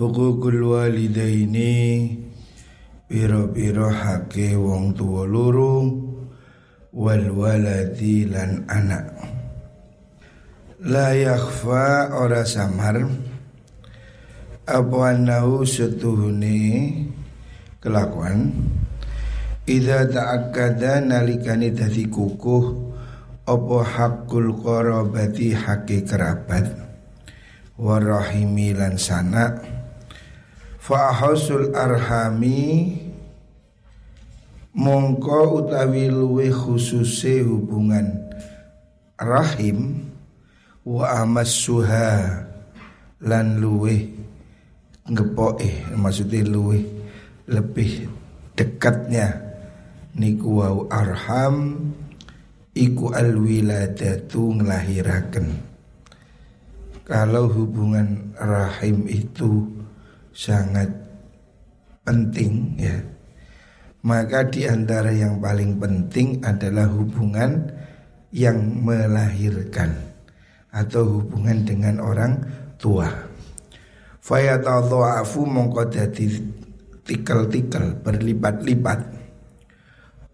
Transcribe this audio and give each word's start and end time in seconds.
Hukukul 0.00 0.64
walidaini 0.64 2.08
Biro-biro 3.04 3.92
hake 3.92 4.56
wong 4.56 4.96
tua 4.96 5.28
luru 5.28 5.92
Wal 6.96 7.28
waladi 7.36 8.24
lan 8.24 8.64
anak. 8.64 9.12
La 10.88 11.12
yakhfa 11.12 12.16
ora 12.16 12.48
samar 12.48 12.96
Apa 14.64 15.12
anahu 15.12 15.68
setuhuni 15.68 16.96
kelakuan? 17.84 18.56
Ida 19.68 20.08
ta'akkada 20.08 21.04
nalikani 21.04 21.76
dadi 21.76 22.08
kukuh 22.08 22.64
Apa 23.44 23.78
hakul 23.84 24.56
korobati 24.64 25.52
hake 25.52 26.08
kerabat? 26.08 26.88
Warahimi 27.76 28.72
lan 28.72 28.96
sanak 28.96 29.79
Fa'ahusul 30.80 31.76
arhami 31.76 32.96
Mongko 34.72 35.60
utawi 35.60 36.08
luwe 36.08 36.48
khususe 36.48 37.44
hubungan 37.44 38.16
rahim 39.20 40.08
Wa 40.88 41.20
amassuha 41.20 42.32
Lan 43.28 43.60
luwe 43.60 44.08
ngepoe 45.04 46.00
Maksudnya 46.00 46.48
luwe 46.48 46.80
lebih 47.44 48.08
dekatnya. 48.56 49.36
Niku 50.16 50.64
wau 50.64 50.88
arham 50.88 51.76
Iku 52.72 53.12
alwiladatu 53.12 54.56
ngelahirakan 54.56 55.46
Kalau 57.04 57.52
hubungan 57.52 58.32
rahim 58.40 59.04
itu 59.04 59.79
sangat 60.40 60.88
penting 62.00 62.80
ya 62.80 62.96
maka 64.00 64.48
di 64.48 64.64
antara 64.64 65.12
yang 65.12 65.44
paling 65.44 65.76
penting 65.76 66.40
adalah 66.40 66.88
hubungan 66.88 67.68
yang 68.32 68.80
melahirkan 68.80 69.92
atau 70.72 71.20
hubungan 71.20 71.68
dengan 71.68 72.00
orang 72.00 72.40
tua. 72.80 73.12
Fayatadha'afu 74.24 75.44
mongko 75.44 75.92
dadi 75.92 76.32
tikel-tikel 77.04 78.00
berlipat-lipat. 78.00 79.00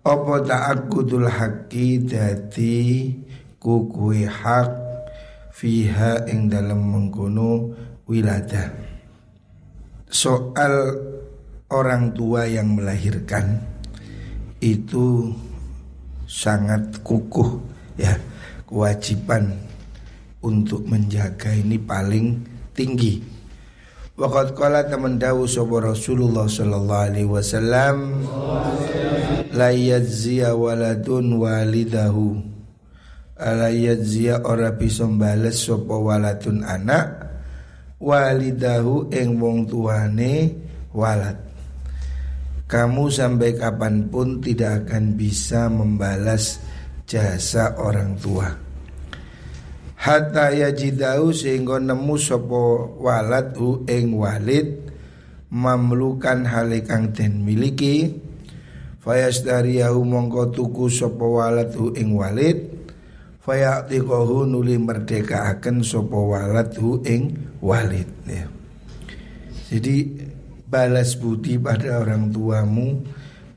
Apa 0.07 0.34
ta'akudul 0.47 1.27
haqqi 1.27 2.07
dadi 2.07 3.11
kukui 3.59 4.31
hak 4.31 4.71
fiha 5.51 6.31
ing 6.31 6.47
dalam 6.47 6.79
mengkono 6.79 7.75
wiladah 8.07 8.96
soal 10.17 10.97
orang 11.69 12.17
tua 12.17 12.48
yang 12.48 12.72
melahirkan 12.72 13.61
itu 14.64 15.28
sangat 16.25 17.05
kukuh 17.05 17.61
ya 18.00 18.17
kewajiban 18.64 19.53
untuk 20.41 20.89
menjaga 20.89 21.53
ini 21.53 21.77
paling 21.77 22.41
tinggi. 22.72 23.20
Waqat 24.17 24.56
qala 24.56 24.89
teman 24.89 25.20
dawu 25.20 25.44
sapa 25.44 25.92
Rasulullah 25.92 26.48
sallallahu 26.48 27.05
alaihi 27.12 27.28
wasallam 27.28 28.25
la 29.53 29.69
yajziya 29.69 30.56
waladun 30.56 31.37
walidahu 31.37 32.41
ala 33.37 33.69
yajziya 33.69 34.41
ora 34.48 34.72
bisa 34.72 35.05
bales 35.05 35.69
sapa 35.69 35.92
waladun 35.92 36.64
anak 36.64 37.26
walidahu 37.97 39.09
ing 39.13 39.41
wong 39.41 39.65
tuane 39.65 40.53
walad. 40.93 41.39
Kamu 42.67 43.07
sampai 43.07 43.55
kapan 43.55 44.11
pun 44.11 44.43
tidak 44.43 44.87
akan 44.87 45.15
bisa 45.15 45.71
membalas 45.71 46.59
jasa 47.07 47.79
orang 47.79 48.19
tua. 48.19 48.51
Hatta 49.97 50.53
yajidahu 50.53 51.31
sehingga 51.31 51.79
nemu 51.79 52.19
sopo 52.19 52.95
walad 53.01 53.55
hu 53.55 53.87
ing 53.87 54.12
walid 54.19 54.83
mamlukan 55.49 56.43
halikang 56.45 57.15
den 57.15 57.47
miliki. 57.47 58.12
Fayasdariyahu 59.06 60.03
mongko 60.03 60.51
tuku 60.51 60.91
sopo 60.91 61.39
walad 61.39 61.71
hu 61.79 61.95
ing 61.95 62.19
walid 62.19 62.75
fayatiqahu 63.47 64.51
nuli 64.51 64.75
merdekaaken 64.77 65.87
sapa 65.87 66.19
waladhu 66.19 67.01
ing 67.07 67.55
walid 67.62 68.11
ya. 68.27 68.45
Jadi 69.71 69.97
balas 70.67 71.15
budi 71.15 71.55
pada 71.56 72.03
orang 72.03 72.35
tuamu 72.35 73.06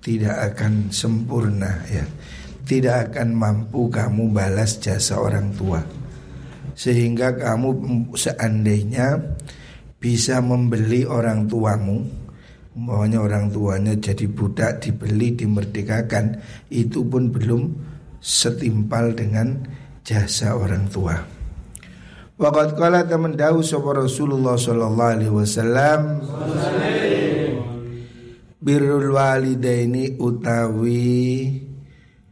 tidak 0.06 0.54
akan 0.54 0.94
sempurna 0.94 1.82
ya. 1.90 2.06
Tidak 2.70 3.10
akan 3.10 3.34
mampu 3.34 3.90
kamu 3.90 4.30
balas 4.30 4.78
jasa 4.78 5.18
orang 5.18 5.50
tua. 5.58 5.82
Sehingga 6.78 7.34
kamu 7.34 7.82
seandainya 8.14 9.18
bisa 10.00 10.40
membeli 10.40 11.04
orang 11.04 11.50
tuamu 11.50 12.08
Maunya 12.80 13.20
orang 13.20 13.52
tuanya 13.52 13.92
jadi 14.00 14.24
budak 14.32 14.80
dibeli 14.80 15.36
dimerdekakan 15.36 16.40
Itu 16.72 17.04
pun 17.04 17.28
belum 17.28 17.76
setimpal 18.24 19.12
dengan 19.16 19.60
jasa 20.10 20.58
orang 20.58 20.90
tua. 20.90 21.22
Waqat 22.42 22.74
qala 22.74 23.06
teman 23.06 23.38
dawu 23.38 23.62
sapa 23.62 23.94
Rasulullah 23.94 24.58
sallallahu 24.58 25.14
alaihi 25.14 25.30
wasallam 25.30 26.24
Birrul 28.60 29.12
walidaini 29.14 30.18
utawi 30.18 31.52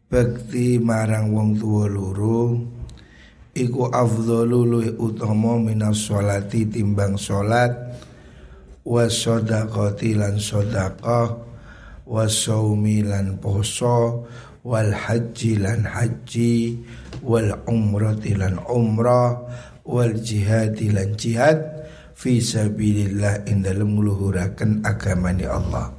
bekti 0.08 0.80
marang 0.80 1.36
wong 1.36 1.50
tua 1.60 1.86
loro 1.92 2.56
iku 3.52 3.92
afdhalu 3.92 4.60
luwih 4.64 4.94
utama 4.96 5.60
minas 5.60 6.08
sholati 6.08 6.68
timbang 6.68 7.20
salat 7.20 7.76
was 8.88 9.28
sadaqati 9.28 10.16
lan 10.16 10.40
sedekah 10.40 11.36
was 12.08 12.48
saumi 12.48 13.04
lan 13.04 13.40
poso 13.44 14.24
wal 14.64 14.92
haji 14.92 15.60
lan 15.60 15.84
haji 15.84 16.80
wal 17.24 17.64
umrati 17.66 18.38
lan 18.38 18.60
umrah 18.68 19.46
wal 19.88 20.14
jihadi 20.14 20.92
lan 20.92 21.16
jihad 21.16 21.58
fi 22.18 22.42
sabilillah 22.42 23.46
ing 23.46 23.62
dalem 23.62 23.98
ngluhuraken 23.98 24.82
agamane 24.84 25.46
Allah. 25.46 25.94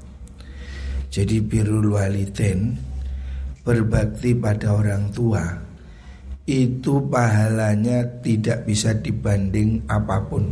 Jadi 1.09 1.41
birrul 1.41 1.97
walidain 1.97 2.77
berbakti 3.65 4.37
pada 4.37 4.77
orang 4.77 5.09
tua 5.15 5.45
itu 6.49 7.05
pahalanya 7.09 8.25
tidak 8.25 8.65
bisa 8.65 8.97
dibanding 8.97 9.85
apa 9.89 10.25
pun. 10.25 10.45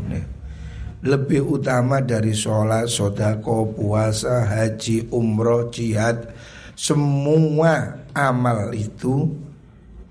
Lebih 1.06 1.60
utama 1.60 2.00
dari 2.04 2.32
sholat, 2.36 2.88
sodako, 2.88 3.72
puasa, 3.72 4.48
haji, 4.48 5.12
umroh, 5.12 5.68
jihad 5.70 6.34
Semua 6.76 8.04
amal 8.12 8.76
itu 8.76 9.32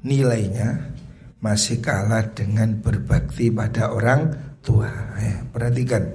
nilainya 0.05 0.93
masih 1.41 1.81
kalah 1.81 2.29
dengan 2.37 2.77
berbakti 2.77 3.49
pada 3.49 3.89
orang 3.89 4.29
tua. 4.61 4.89
Ya, 5.17 5.41
perhatikan, 5.49 6.05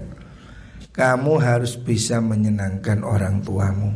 kamu 0.95 1.43
harus 1.43 1.75
bisa 1.75 2.23
menyenangkan 2.23 3.03
orang 3.03 3.43
tuamu. 3.43 3.91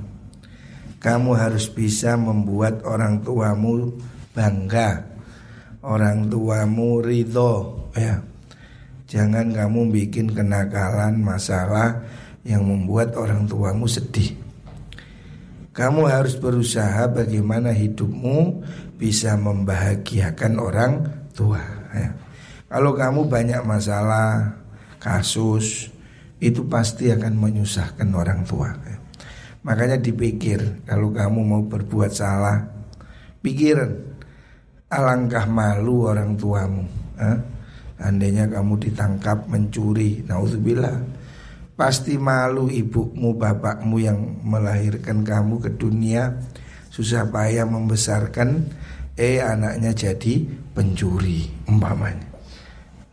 Kamu 0.99 1.37
harus 1.37 1.71
bisa 1.71 2.19
membuat 2.19 2.83
orang 2.83 3.23
tuamu 3.23 3.95
bangga, 4.35 5.05
orang 5.85 6.27
tuamu 6.27 6.99
ridho. 6.99 7.87
Ya, 7.95 8.19
jangan 9.07 9.55
kamu 9.55 9.95
bikin 9.95 10.33
kenakalan 10.35 11.23
masalah 11.23 12.03
yang 12.43 12.67
membuat 12.67 13.15
orang 13.15 13.47
tuamu 13.47 13.85
sedih. 13.87 14.45
Kamu 15.75 16.07
harus 16.07 16.39
berusaha 16.39 17.11
bagaimana 17.11 17.75
hidupmu 17.75 18.63
bisa 19.05 19.37
membahagiakan 19.37 20.53
orang 20.57 21.05
tua. 21.37 21.61
Ya. 21.93 22.09
Kalau 22.73 22.97
kamu 22.97 23.29
banyak 23.29 23.61
masalah, 23.61 24.57
kasus, 24.97 25.93
itu 26.41 26.65
pasti 26.65 27.13
akan 27.13 27.37
menyusahkan 27.37 28.09
orang 28.17 28.49
tua. 28.49 28.73
Ya. 28.73 28.97
Makanya 29.61 30.01
dipikir 30.01 30.89
kalau 30.89 31.13
kamu 31.13 31.37
mau 31.45 31.61
berbuat 31.69 32.17
salah, 32.17 32.65
pikiran 33.45 33.93
alangkah 34.89 35.45
malu 35.53 36.09
orang 36.09 36.33
tuamu. 36.41 36.89
Ya. 37.21 37.45
Andainya 38.01 38.49
kamu 38.49 38.89
ditangkap 38.89 39.47
mencuri, 39.47 40.27
naudzubillah 40.27 40.99
Pasti 41.79 42.19
malu 42.19 42.67
ibumu, 42.67 43.39
bapakmu 43.39 44.03
yang 44.03 44.19
melahirkan 44.43 45.23
kamu 45.23 45.63
ke 45.63 45.71
dunia 45.79 46.35
Susah 46.91 47.31
payah 47.31 47.63
membesarkan 47.71 48.67
Eh 49.15 49.39
anaknya 49.39 49.95
jadi 49.95 50.43
pencuri 50.75 51.47
umpamanya 51.71 52.27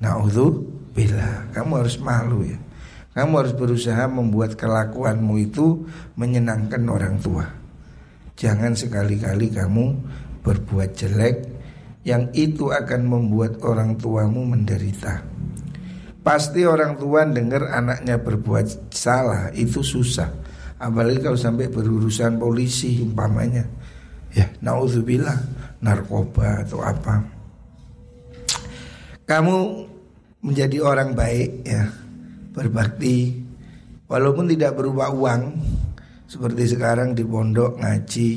Na'udhu 0.02 0.66
bila 0.98 1.46
Kamu 1.54 1.78
harus 1.78 2.02
malu 2.02 2.42
ya 2.42 2.58
Kamu 3.14 3.34
harus 3.38 3.54
berusaha 3.54 4.10
membuat 4.10 4.58
kelakuanmu 4.58 5.36
itu 5.38 5.84
menyenangkan 6.16 6.80
orang 6.88 7.20
tua. 7.20 7.44
Jangan 8.40 8.72
sekali-kali 8.72 9.52
kamu 9.52 9.86
berbuat 10.42 10.96
jelek 10.96 11.36
yang 12.08 12.32
itu 12.34 12.72
akan 12.72 13.02
membuat 13.06 13.60
orang 13.62 14.00
tuamu 14.00 14.48
menderita. 14.48 15.22
Pasti 16.24 16.64
orang 16.64 16.96
tua 16.98 17.28
dengar 17.28 17.70
anaknya 17.70 18.16
berbuat 18.22 18.94
salah 18.96 19.52
itu 19.54 19.84
susah. 19.84 20.32
Apalagi 20.82 21.22
kalau 21.22 21.38
sampai 21.38 21.70
berurusan 21.70 22.42
polisi 22.42 23.04
umpamanya. 23.04 23.68
Ya, 24.32 24.48
naudzubillah, 24.64 25.61
narkoba 25.82 26.62
atau 26.62 26.80
apa. 26.86 27.26
Kamu 29.26 29.58
menjadi 30.46 30.78
orang 30.82 31.18
baik 31.18 31.66
ya, 31.66 31.90
berbakti. 32.54 33.42
Walaupun 34.12 34.52
tidak 34.52 34.76
berupa 34.76 35.08
uang 35.08 35.56
seperti 36.28 36.76
sekarang 36.76 37.16
di 37.16 37.24
pondok 37.24 37.80
ngaji 37.80 38.30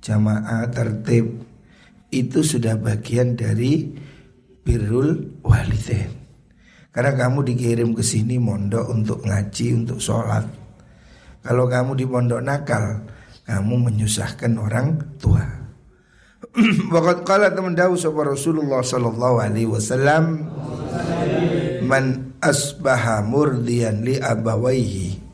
jamaah 0.00 0.64
tertib 0.72 1.44
itu 2.08 2.40
sudah 2.40 2.80
bagian 2.80 3.36
dari 3.36 3.84
birrul 4.64 5.40
walidain. 5.44 6.08
Karena 6.90 7.14
kamu 7.14 7.46
dikirim 7.52 7.92
ke 7.94 8.02
sini 8.02 8.40
mondok 8.40 8.90
untuk 8.90 9.22
ngaji 9.22 9.66
untuk 9.76 10.00
sholat. 10.00 10.42
Kalau 11.44 11.68
kamu 11.68 11.94
di 12.00 12.04
pondok 12.08 12.40
nakal 12.40 13.04
kamu 13.44 13.74
menyusahkan 13.92 14.52
orang 14.56 14.98
tua 15.20 15.59
Wakat 16.94 17.22
kala 17.22 17.54
teman 17.54 17.78
dawu 17.78 17.94
Rasulullah 18.26 18.82
sallallahu 18.82 19.38
alaihi 19.38 19.70
wasallam 19.70 20.50
man 21.86 22.34
asbaha 22.42 23.22
murdian 23.22 24.02
li 24.02 24.18
abawaihi. 24.18 25.30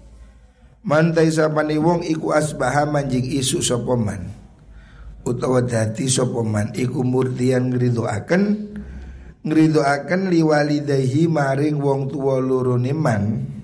Man 0.85 1.17
taisapani 1.17 1.81
wong 1.81 2.05
iku 2.05 2.37
asbaha 2.37 2.85
manjing 2.85 3.27
isu 3.33 3.65
sapa 3.65 3.97
man 3.97 4.29
utawa 5.27 5.65
dadi 5.65 6.07
sapa 6.07 6.45
man 6.47 6.71
iku 6.77 7.03
murdian 7.03 7.75
ngridoaken 7.75 8.43
ngridoaken 9.43 10.21
liwalidayhi 10.31 11.33
maring 11.33 11.81
wong 11.81 12.13
tuwa 12.13 12.39
loro 12.45 12.77
man. 12.77 13.57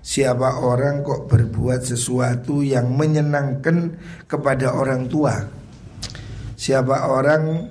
Siapa 0.00 0.62
orang 0.62 1.02
kok 1.04 1.28
berbuat 1.28 1.82
sesuatu 1.82 2.62
yang 2.62 2.94
menyenangkan 2.94 3.98
kepada 4.30 4.70
orang 4.70 5.10
tua 5.10 5.55
Siapa 6.56 7.12
orang 7.12 7.68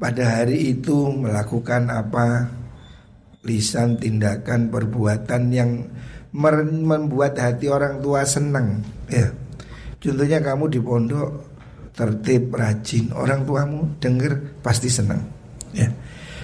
pada 0.00 0.40
hari 0.40 0.72
itu 0.72 1.12
melakukan 1.12 1.92
apa? 1.92 2.48
Lisan 3.44 4.00
tindakan 4.00 4.72
perbuatan 4.72 5.42
yang 5.52 5.70
membuat 6.32 7.36
hati 7.36 7.68
orang 7.68 8.00
tua 8.00 8.24
senang 8.24 8.80
ya. 9.12 9.28
Contohnya 10.00 10.40
kamu 10.40 10.64
di 10.72 10.80
pondok 10.80 11.30
tertib 11.92 12.54
rajin 12.54 13.12
orang 13.12 13.44
tuamu 13.44 14.00
dengar 14.00 14.60
pasti 14.64 14.88
senang 14.88 15.22
ya. 15.76 15.92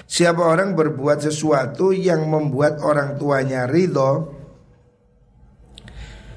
Siapa 0.05 0.45
orang 0.45 0.77
berbuat 0.77 1.25
sesuatu 1.25 1.89
yang 1.89 2.29
membuat 2.29 2.77
orang 2.85 3.17
tuanya 3.17 3.65
ridho 3.65 4.37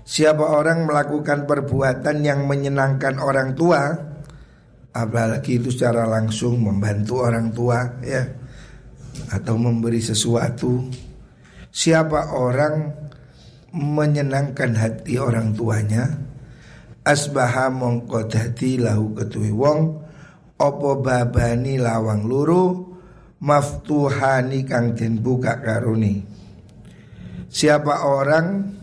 siapa 0.08 0.40
orang 0.40 0.88
melakukan 0.88 1.44
perbuatan 1.44 2.24
yang 2.24 2.48
menyenangkan 2.48 3.20
orang 3.20 3.52
tua 3.52 3.92
apalagi 4.98 5.62
itu 5.62 5.70
secara 5.70 6.02
langsung 6.10 6.58
membantu 6.58 7.22
orang 7.22 7.54
tua 7.54 8.02
ya. 8.02 8.26
Atau 9.30 9.54
memberi 9.54 10.02
sesuatu. 10.02 10.90
Siapa 11.70 12.34
orang 12.34 12.90
menyenangkan 13.74 14.74
hati 14.74 15.20
orang 15.20 15.54
tuanya? 15.54 16.06
Asbaha 17.06 17.70
mongko 17.70 18.26
dadi 18.26 18.82
lahu 18.82 19.14
ketui 19.14 19.54
wong. 19.54 19.80
Opo 20.58 20.98
babani 20.98 21.78
lawang 21.78 22.26
luru? 22.26 22.66
Maftuhani 23.38 24.66
kang 24.66 24.98
den 24.98 25.22
buka 25.22 25.62
karuni. 25.62 26.18
Siapa 27.46 28.02
orang 28.02 28.77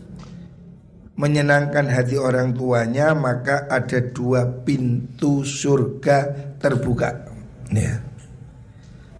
menyenangkan 1.16 1.88
hati 1.88 2.20
orang 2.20 2.52
tuanya 2.52 3.16
maka 3.16 3.64
ada 3.72 4.04
dua 4.04 4.44
pintu 4.62 5.42
surga 5.42 6.52
terbuka. 6.60 7.32
Ya. 7.72 8.04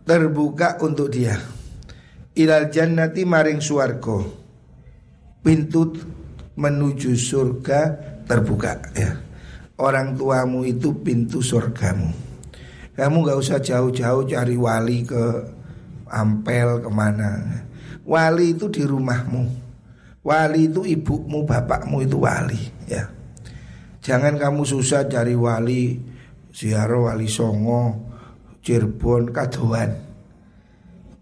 Terbuka 0.04 0.78
untuk 0.84 1.10
dia. 1.10 1.40
Ilal 2.36 2.68
jannati 2.68 3.24
maring 3.24 3.64
suargo 3.64 4.28
pintu 5.40 5.96
menuju 6.60 7.16
surga 7.16 7.80
terbuka 8.28 8.72
ya. 8.92 9.16
Orang 9.80 10.16
tuamu 10.16 10.64
itu 10.68 10.92
pintu 11.00 11.40
surgamu. 11.40 12.12
Kamu 12.96 13.16
gak 13.28 13.40
usah 13.40 13.60
jauh-jauh 13.60 14.24
cari 14.24 14.56
wali 14.56 15.04
ke 15.04 15.24
Ampel 16.08 16.80
ke 16.80 16.88
mana. 16.88 17.60
Wali 18.08 18.56
itu 18.56 18.72
di 18.72 18.86
rumahmu 18.86 19.65
Wali 20.26 20.66
itu 20.66 20.82
ibumu, 20.82 21.46
bapakmu 21.46 22.02
itu 22.02 22.18
wali 22.18 22.58
ya 22.90 23.06
Jangan 24.02 24.42
kamu 24.42 24.66
susah 24.66 25.06
cari 25.06 25.38
wali 25.38 26.02
Siaro 26.50 27.06
wali 27.06 27.30
songo 27.30 28.06
Cirebon, 28.66 29.30
Kadoan. 29.30 29.94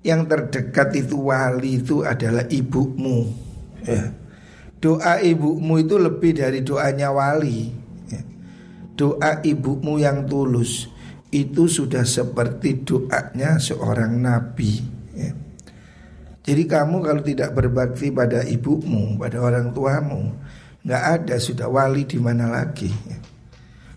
Yang 0.01 0.21
terdekat 0.33 0.97
itu 0.97 1.29
wali 1.29 1.85
itu 1.85 2.01
adalah 2.01 2.49
ibumu. 2.49 3.29
Ya. 3.85 4.17
Doa 4.81 5.21
ibumu 5.21 5.77
itu 5.77 6.01
lebih 6.01 6.41
dari 6.41 6.65
doanya 6.65 7.12
wali. 7.12 7.69
Ya. 8.09 8.25
Doa 8.97 9.45
ibumu 9.45 10.01
yang 10.01 10.25
tulus 10.25 10.89
itu 11.29 11.69
sudah 11.69 12.09
seperti 12.09 12.81
doanya 12.81 13.61
seorang 13.61 14.25
nabi. 14.25 14.94
Jadi 16.44 16.62
kamu 16.69 17.00
kalau 17.00 17.23
tidak 17.25 17.56
berbakti 17.56 18.12
pada 18.12 18.44
ibumu, 18.44 19.17
pada 19.17 19.41
orang 19.41 19.73
tuamu, 19.73 20.37
nggak 20.85 21.05
ada 21.19 21.37
sudah 21.41 21.73
wali 21.73 22.05
di 22.05 22.20
mana 22.20 22.52
lagi. 22.52 22.93
Ya. 23.08 23.19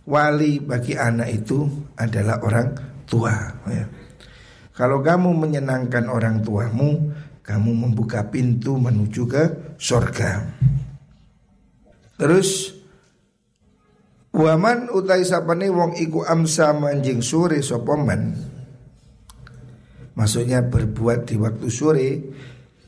Wali 0.07 0.63
bagi 0.63 0.95
anak 0.95 1.43
itu 1.43 1.67
adalah 1.99 2.39
orang 2.39 2.71
tua 3.03 3.35
ya. 3.67 3.83
Kalau 4.77 5.01
kamu 5.01 5.33
menyenangkan 5.33 6.05
orang 6.05 6.45
tuamu 6.45 7.09
Kamu 7.41 7.71
membuka 7.73 8.29
pintu 8.29 8.77
menuju 8.77 9.23
ke 9.25 9.43
surga 9.81 10.45
Terus 12.13 12.77
Waman 14.37 14.93
utai 14.93 15.25
sapane 15.25 15.65
wong 15.65 15.97
iku 15.97 16.21
amsa 16.21 16.69
manjing 16.69 17.25
sore 17.25 17.57
sopoman 17.65 18.37
Maksudnya 20.17 20.65
berbuat 20.65 21.29
di 21.29 21.37
waktu 21.37 21.67
sore 21.69 22.09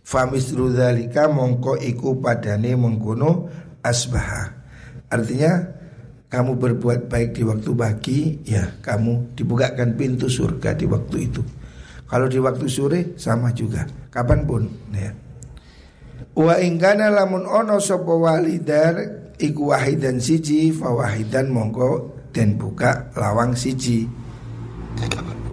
Famis 0.01 0.49
rudalika 0.57 1.29
mongko 1.29 1.77
iku 1.77 2.17
padane 2.17 2.73
mengkono 2.73 3.45
asbaha 3.85 4.59
Artinya 5.09 5.77
kamu 6.29 6.61
berbuat 6.61 7.09
baik 7.09 7.33
di 7.33 7.41
waktu 7.41 7.71
pagi, 7.73 8.19
ya 8.45 8.77
kamu 8.85 9.33
dibukakan 9.33 9.97
pintu 9.97 10.29
surga 10.29 10.77
di 10.77 10.85
waktu 10.85 11.25
itu. 11.25 11.41
Kalau 12.05 12.29
di 12.29 12.37
waktu 12.37 12.69
sore 12.69 13.17
sama 13.17 13.49
juga, 13.49 13.89
kapan 14.13 14.45
pun. 14.45 14.69
Ya. 14.93 15.09
Wa 16.37 16.61
ingkana 16.61 17.09
lamun 17.09 17.49
ono 17.49 17.81
sopo 17.81 18.21
walidar 18.21 19.01
iku 19.41 19.73
wahidan 19.73 20.21
siji 20.21 20.69
fawahidan 20.69 21.49
mongko 21.49 22.13
dan 22.29 22.61
buka 22.61 23.09
lawang 23.17 23.57
siji. 23.57 24.05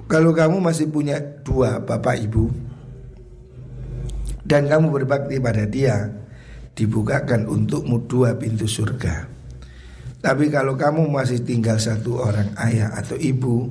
Kalau 0.06 0.30
kamu 0.30 0.62
masih 0.62 0.86
punya 0.86 1.18
dua 1.42 1.82
bapak 1.82 2.22
ibu 2.22 2.46
dan 4.46 4.70
kamu 4.70 4.94
berbakti 4.94 5.42
pada 5.42 5.66
dia, 5.66 6.06
dibukakan 6.78 7.50
untukmu 7.50 8.06
dua 8.06 8.38
pintu 8.38 8.70
surga. 8.70 9.26
Tapi 10.22 10.50
kalau 10.50 10.78
kamu 10.78 11.10
masih 11.10 11.42
tinggal 11.42 11.78
satu 11.82 12.18
orang 12.18 12.50
ayah 12.58 12.90
atau 12.98 13.14
ibu 13.14 13.70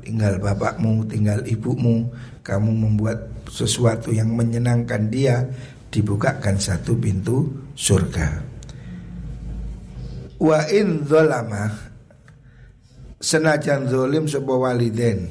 Tinggal 0.00 0.40
bapakmu, 0.40 1.04
tinggal 1.04 1.44
ibumu 1.44 2.08
Kamu 2.40 2.70
membuat 2.72 3.28
sesuatu 3.50 4.08
yang 4.08 4.32
menyenangkan 4.32 5.12
dia 5.12 5.44
Dibukakan 5.92 6.56
satu 6.56 6.96
pintu 6.96 7.68
surga 7.76 8.40
Wa 10.40 10.64
in 10.72 11.04
zolama 11.04 11.76
Senajan 13.20 13.92
zolim 13.92 14.24
sebuah 14.24 14.72
waliden 14.72 15.28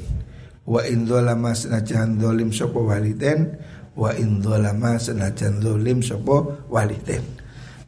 Wa 0.65 0.85
in 0.85 1.09
zolama 1.09 1.57
senajan 1.57 2.21
zolim 2.21 2.53
sebuah 2.53 2.97
waliden 2.97 3.57
Wa 3.97 4.13
in 4.13 4.45
zolama 4.45 5.01
senajan 5.01 5.57
zolim 5.57 6.05
sebuah 6.05 6.69
waliden 6.69 7.41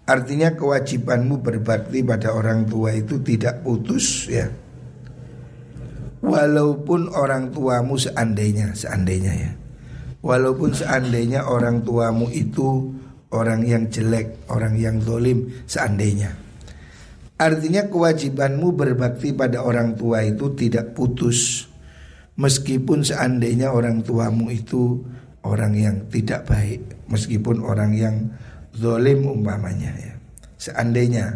Artinya 0.03 0.51
kewajibanmu 0.51 1.39
berbakti 1.39 2.03
pada 2.03 2.35
orang 2.35 2.67
tua 2.67 2.91
itu 2.91 3.23
tidak 3.23 3.63
putus 3.63 4.27
ya. 4.27 4.51
Walaupun 6.19 7.07
orang 7.15 7.55
tuamu 7.55 7.95
seandainya, 7.95 8.75
seandainya 8.75 9.31
ya. 9.31 9.51
Walaupun 10.19 10.75
seandainya 10.75 11.47
orang 11.47 11.87
tuamu 11.87 12.27
itu 12.35 12.91
orang 13.31 13.63
yang 13.63 13.87
jelek, 13.87 14.43
orang 14.51 14.75
yang 14.75 14.99
zolim 14.99 15.47
seandainya. 15.67 16.35
Artinya 17.39 17.87
kewajibanmu 17.87 18.75
berbakti 18.75 19.31
pada 19.31 19.63
orang 19.63 19.95
tua 19.95 20.23
itu 20.23 20.51
tidak 20.51 20.95
putus 20.95 21.67
Meskipun 22.33 23.05
seandainya 23.05 23.69
orang 23.69 24.01
tuamu 24.01 24.49
itu 24.49 25.05
orang 25.45 25.77
yang 25.77 25.95
tidak 26.09 26.49
baik 26.49 26.81
Meskipun 27.05 27.61
orang 27.61 27.93
yang 27.93 28.15
zolim 28.73 29.29
umpamanya 29.29 29.93
ya. 30.01 30.13
Seandainya 30.57 31.29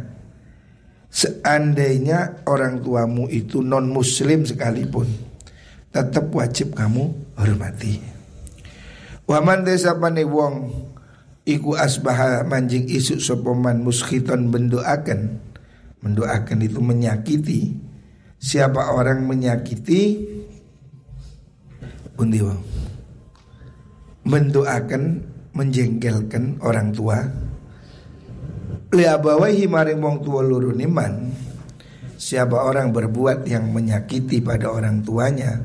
Seandainya 1.13 2.41
orang 2.49 2.81
tuamu 2.81 3.29
itu 3.29 3.61
non 3.61 3.93
muslim 3.93 4.41
sekalipun 4.41 5.05
Tetap 5.93 6.29
wajib 6.33 6.73
kamu 6.73 7.13
hormati. 7.37 8.01
Waman 9.29 9.65
desa 9.65 9.93
wong 9.97 10.55
Iku 11.47 11.79
asbaha 11.79 12.43
manjing 12.43 12.89
isu 12.91 13.23
sopoman 13.23 13.79
muskiton 13.79 14.51
bendoaken 14.51 15.39
Mendoakan 15.97 16.59
itu 16.61 16.77
menyakiti. 16.77 17.73
Siapa 18.37 18.93
orang 18.93 19.25
menyakiti 19.25 20.21
Undi 22.17 22.41
Mendoakan 24.25 25.03
Menjengkelkan 25.57 26.61
orang 26.61 26.93
tua. 26.93 27.17
Liabawahi 28.93 29.65
maring 29.65 29.97
wong 29.97 30.17
tua 30.21 30.45
luru 30.45 30.69
niman. 30.69 31.33
Siapa 32.13 32.61
orang 32.61 32.93
berbuat 32.93 33.41
yang 33.49 33.73
menyakiti 33.73 34.37
pada 34.37 34.69
orang 34.69 35.01
tuanya? 35.01 35.57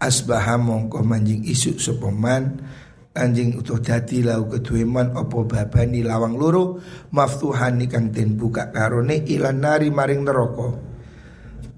Asbaha 0.00 0.56
mongko 0.56 1.04
manjing 1.04 1.44
isu 1.44 1.76
sopoman 1.76 2.64
anjing 3.12 3.60
utuh 3.60 3.76
dadi 3.76 4.24
lau 4.24 4.48
kedueman 4.48 5.12
opo 5.12 5.44
babani 5.44 6.00
lawang 6.00 6.40
loro? 6.40 6.80
Maftuhan 7.12 7.76
kang 7.92 8.08
den 8.08 8.40
buka 8.40 8.72
karone 8.72 9.20
ilan 9.28 9.60
nari 9.60 9.92
maring 9.92 10.24
neraka. 10.24 10.68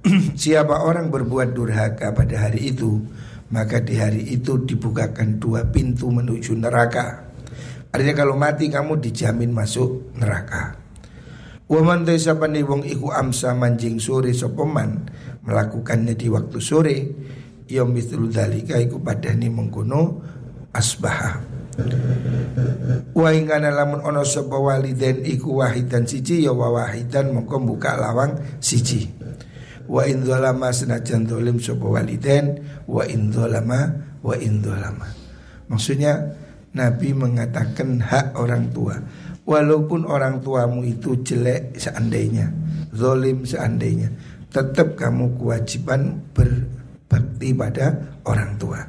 Siapa 0.42 0.86
orang 0.86 1.10
berbuat 1.10 1.58
durhaka 1.58 2.14
pada 2.14 2.46
hari 2.46 2.70
itu 2.70 3.02
maka 3.52 3.84
di 3.84 4.00
hari 4.00 4.32
itu 4.32 4.64
dibukakan 4.64 5.36
dua 5.36 5.68
pintu 5.68 6.08
menuju 6.08 6.56
neraka. 6.56 7.28
Artinya 7.92 8.14
kalau 8.16 8.34
mati 8.34 8.72
kamu 8.72 8.98
dijamin 8.98 9.52
masuk 9.52 10.16
neraka. 10.16 10.80
Waman 11.68 12.04
desa 12.04 12.36
wong 12.36 12.84
iku 12.84 13.12
amsa 13.12 13.52
manjing 13.56 13.96
sore 14.00 14.32
sopeman 14.32 15.08
melakukannya 15.44 16.12
di 16.16 16.28
waktu 16.28 16.58
sore 16.60 16.96
Yom 17.72 17.96
mithlu 17.96 18.28
dalika 18.28 18.76
iku 18.76 19.00
padani 19.00 19.48
mengkono 19.48 20.20
asbaha. 20.76 21.40
Wa 23.16 23.32
lamun 23.32 24.04
ono 24.04 24.28
sapa 24.28 24.60
waliden 24.60 25.24
iku 25.24 25.64
wahidan 25.64 26.04
siji 26.04 26.44
ya 26.44 26.52
wa 26.52 26.68
wahidan 26.68 27.32
mongko 27.32 27.56
buka 27.64 27.96
lawang 27.96 28.60
siji. 28.60 29.21
Wa 29.92 30.08
in 30.08 30.24
dzalama 30.24 30.72
senajan 30.72 31.28
dolim 31.28 31.60
sapa 31.60 31.84
waliden 31.84 32.64
wa 32.88 33.04
in 33.04 33.28
dzalama 33.28 33.92
wa 34.24 34.32
in 34.40 34.64
dzalama. 34.64 35.04
Maksudnya 35.68 36.32
Nabi 36.72 37.12
mengatakan 37.12 38.00
hak 38.00 38.32
orang 38.40 38.72
tua. 38.72 38.96
Walaupun 39.44 40.08
orang 40.08 40.40
tuamu 40.40 40.86
itu 40.86 41.18
jelek 41.18 41.74
seandainya 41.74 42.46
Zolim 42.94 43.42
seandainya 43.42 44.14
Tetap 44.54 44.94
kamu 44.94 45.34
kewajiban 45.34 46.22
berbakti 46.30 47.50
pada 47.50 48.16
orang 48.22 48.54
tua. 48.56 48.80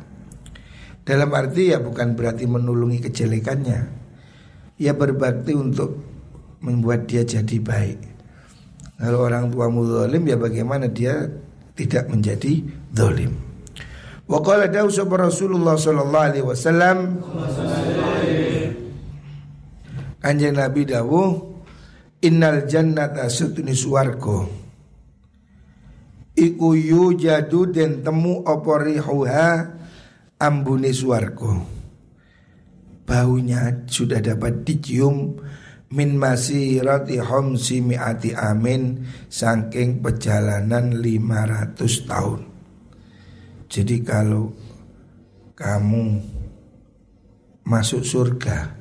Dalam 1.04 1.34
arti 1.36 1.74
ya 1.74 1.82
bukan 1.82 2.16
berarti 2.16 2.48
menulungi 2.48 3.04
kejelekannya. 3.04 3.80
Ya 4.80 4.94
berbakti 4.96 5.52
untuk 5.52 6.00
membuat 6.64 7.12
dia 7.12 7.28
jadi 7.28 7.60
baik 7.60 8.13
Kalau 9.04 9.28
orang 9.28 9.52
tua 9.52 9.68
zalim 9.68 10.24
ya 10.24 10.40
bagaimana 10.40 10.88
dia 10.88 11.28
tidak 11.76 12.08
menjadi 12.08 12.64
zalim? 12.96 13.36
Wa 14.24 14.40
qala 14.40 14.72
Rasulullah 14.72 15.76
sallallahu 15.76 16.28
alaihi 16.32 16.48
wasallam. 16.48 17.20
Kanjeng 20.24 20.56
Nabi 20.56 20.88
dawuh 20.88 21.52
Innal 22.24 22.64
jannata 22.64 23.28
sutuni 23.28 23.76
suwargo. 23.76 24.48
Iku 26.40 26.72
yujadu 26.72 27.68
den 27.68 28.00
temu 28.00 28.40
oporihuha 28.48 29.76
ambune 30.40 30.96
suarko 30.96 31.84
baunya 33.04 33.84
sudah 33.86 34.24
dapat 34.24 34.64
dicium 34.64 35.38
min 35.94 36.18
masirati 36.18 37.22
homsi 37.22 37.86
mi'ati 37.86 38.34
amin 38.34 39.06
saking 39.30 40.02
perjalanan 40.02 40.98
500 40.98 42.10
tahun. 42.10 42.42
Jadi 43.70 43.98
kalau 44.02 44.50
kamu 45.54 46.06
masuk 47.70 48.02
surga 48.02 48.74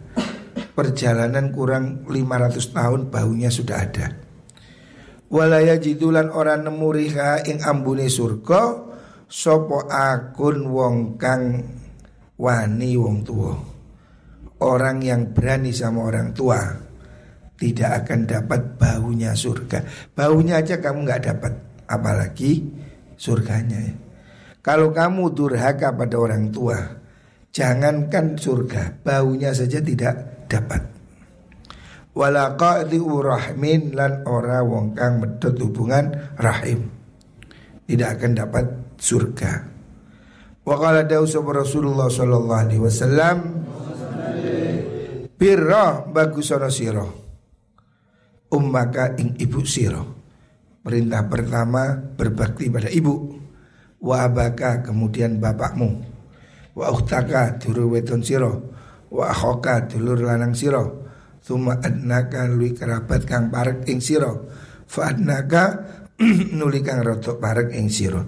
perjalanan 0.72 1.52
kurang 1.52 2.08
500 2.08 2.72
tahun 2.72 3.00
baunya 3.12 3.52
sudah 3.52 3.76
ada. 3.76 4.08
Walaya 5.28 5.76
jidulan 5.76 6.32
orang 6.32 6.64
nemu 6.64 6.88
riha 6.92 7.44
ing 7.44 7.60
ambune 7.64 8.08
surga 8.08 8.92
Sopo 9.32 9.88
akun 9.88 10.68
wong 10.68 11.16
kang 11.16 11.56
wani 12.36 13.00
wong 13.00 13.24
tua. 13.24 13.56
Orang 14.60 15.00
yang 15.00 15.32
berani 15.32 15.72
sama 15.72 16.04
orang 16.04 16.36
tua 16.36 16.91
Tidak 17.62 17.90
akan 18.02 18.26
dapat 18.26 18.74
baunya 18.74 19.38
surga. 19.38 20.10
Baunya 20.18 20.58
aja 20.58 20.82
kamu 20.82 21.06
nggak 21.06 21.22
dapat. 21.30 21.52
Apalagi 21.86 22.66
surganya 23.14 23.78
Kalau 24.64 24.90
kamu 24.90 25.30
durhaka 25.30 25.94
pada 25.94 26.16
orang 26.18 26.48
tua 26.50 26.78
Jangankan 27.52 28.40
surga 28.40 29.04
Baunya 29.04 29.52
saja 29.52 29.78
tidak 29.78 30.48
dapat. 30.48 30.82
Wala 32.12 32.56
rahmin 32.58 33.92
lan 33.92 34.24
ora 34.28 34.60
wong 34.60 34.92
kang 34.92 35.20
medhot 35.20 35.56
hubungan 35.56 36.12
rahim. 36.36 36.92
Tidak 37.88 38.08
akan 38.08 38.32
dapat 38.36 38.66
surga. 39.00 39.52
Wa 40.60 40.76
qala 40.76 41.08
Rasulullah 41.08 42.12
sallallahu 42.12 42.60
alaihi 42.68 42.82
wasallam 42.84 43.36
birra 45.40 46.04
bagusono 46.06 46.68
sira 46.68 47.22
ummaka 48.52 49.16
ing 49.16 49.34
ibu 49.40 49.64
sira. 49.64 50.04
Perintah 50.82 51.24
pertama 51.26 51.96
berbakti 51.96 52.68
pada 52.68 52.92
ibu. 52.92 53.40
Wa 54.02 54.28
abaka 54.28 54.84
kemudian 54.84 55.40
bapakmu. 55.40 55.90
Wa 56.76 56.92
ukhtaka 56.92 57.56
dulur 57.56 57.96
weton 57.96 58.20
sira. 58.20 58.52
Wa 59.08 59.32
akhoka 59.32 59.88
dulur 59.88 60.20
lanang 60.20 60.52
sira. 60.52 60.84
Tuma 61.42 61.80
adnaka 61.82 62.46
lui 62.46 62.70
kerabat 62.70 63.26
kang 63.26 63.50
parek 63.50 63.88
ing 63.90 63.98
sira. 63.98 64.30
Fa 64.86 65.10
adnaka 65.10 65.64
nuli 66.58 66.84
kang 66.84 67.02
rotok 67.02 67.40
parek 67.40 67.74
ing 67.74 67.88
sira. 67.90 68.22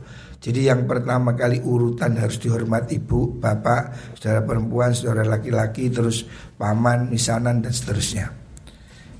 Jadi 0.44 0.68
yang 0.68 0.84
pertama 0.84 1.32
kali 1.32 1.56
urutan 1.64 2.20
harus 2.20 2.36
dihormati 2.36 3.00
ibu, 3.00 3.40
bapak, 3.40 4.12
saudara 4.20 4.44
perempuan, 4.44 4.92
saudara 4.92 5.24
laki-laki, 5.24 5.88
terus 5.88 6.28
paman, 6.60 7.08
misanan 7.08 7.64
dan 7.64 7.72
seterusnya. 7.72 8.43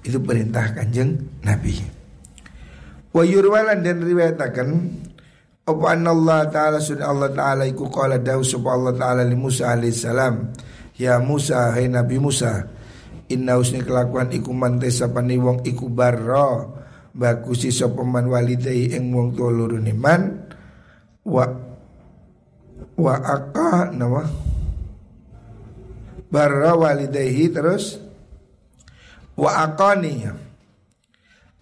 Itu 0.05 0.21
perintah 0.21 0.77
kanjeng 0.77 1.41
Nabi. 1.41 1.81
Wa 3.15 3.23
yurwalan 3.25 3.81
dan 3.81 4.05
riwayatakan 4.05 4.69
apa 5.65 5.85
anna 5.97 6.13
Allah 6.13 6.41
Ta'ala 6.53 6.77
sunnah 6.77 7.09
Allah 7.09 7.31
Ta'ala 7.33 7.65
iku 7.65 7.89
qala 7.89 8.21
dawu 8.21 8.45
Allah 8.69 8.93
Ta'ala 8.93 9.23
li 9.25 9.33
Musa 9.33 9.73
alaihissalam 9.73 10.53
Ya 11.01 11.17
Musa 11.25 11.73
hai 11.73 11.89
Nabi 11.89 12.21
Musa 12.21 12.69
Inna 13.33 13.57
usni 13.57 13.81
kelakuan 13.81 14.29
iku 14.29 14.53
mantesa 14.53 15.09
pani 15.09 15.41
wong 15.41 15.65
iku 15.65 15.89
barra 15.89 16.69
Bagusi 17.15 17.71
sopaman 17.71 18.27
walidai 18.27 18.93
ing 18.93 19.15
wong 19.15 19.39
tua 19.39 19.49
loro 19.55 19.79
man 19.95 20.51
wa 21.25 21.47
wa 22.99 23.15
aka 23.23 23.95
nama 23.95 24.27
barra 26.27 26.75
walidayhi 26.75 27.55
terus 27.55 28.03
wa 29.35 29.51
aqani 29.67 30.27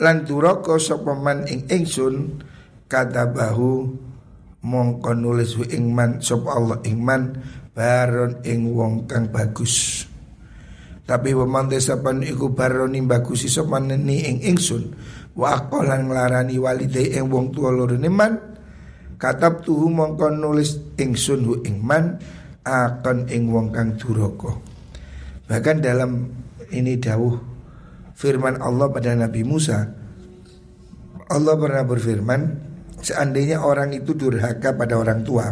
lan 0.03 0.17
duraka 0.27 0.77
sapa 0.77 1.17
man 1.17 1.47
ing 1.49 1.69
ingsun 1.69 2.43
bahu 2.93 3.73
mongko 4.63 5.13
nulis 5.17 5.57
ing 5.73 5.97
man 5.97 6.21
sapa 6.21 6.59
Allah 6.59 6.79
ing 6.85 7.01
man 7.01 7.41
baron 7.73 8.45
ing 8.45 8.69
wong 8.69 9.09
kang 9.09 9.33
bagus 9.33 10.05
tapi 11.03 11.35
waman 11.35 11.73
desapan 11.73 12.21
iku 12.23 12.53
baron 12.53 12.93
ing 12.93 13.09
bagusi 13.09 13.49
sapa 13.49 13.81
ni 13.81 14.23
ing 14.23 14.45
ingsun 14.45 14.93
wa 15.35 15.57
aqalan 15.57 16.07
nglarani 16.13 16.61
walidai 16.61 17.17
ing 17.17 17.33
wong 17.33 17.51
tuwa 17.51 17.73
loro 17.73 17.97
man 18.13 18.53
Katab 19.23 19.63
tuhu 19.63 19.87
mongko 19.87 20.35
nulis 20.35 20.99
ingsun 20.99 21.47
hu 21.47 21.55
ingman 21.63 22.19
akan 22.67 23.31
ing 23.31 23.55
wong 23.55 23.71
kang 23.71 23.95
duraka. 23.95 24.51
Bahkan 25.47 25.79
dalam 25.79 26.27
Ini 26.73 26.97
dawuh 26.97 27.52
firman 28.23 28.63
Allah 28.63 28.87
pada 28.87 29.11
Nabi 29.19 29.43
Musa. 29.43 29.83
Allah 31.27 31.55
pernah 31.59 31.83
berfirman, 31.83 32.41
seandainya 33.03 33.59
orang 33.67 33.91
itu 33.99 34.15
durhaka 34.15 34.71
pada 34.79 34.95
orang 34.95 35.27
tua, 35.27 35.51